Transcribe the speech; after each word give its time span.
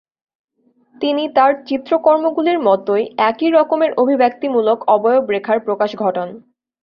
তিনি 1.01 1.23
তাঁর 1.35 1.51
চিত্রকর্মগুলির 1.67 2.59
মতোই 2.59 3.03
একই 3.29 3.49
রকমের 3.49 3.91
অভিব্যক্তিমূলক 3.97 4.77
অবয়ব-রেখার 4.87 5.57
প্রকাশ 5.59 5.91
ঘটান। 5.95 6.29